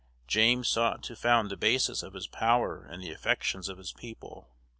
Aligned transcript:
James 0.25 0.67
sought 0.67 1.03
to 1.03 1.15
found 1.15 1.51
the 1.51 1.55
basis 1.55 2.01
of 2.01 2.13
his 2.15 2.25
power 2.25 2.87
in 2.91 3.01
the 3.01 3.11
affections 3.11 3.69
of 3.69 3.77
his 3.77 3.93
people. 3.93 4.49